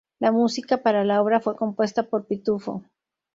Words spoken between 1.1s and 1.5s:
obra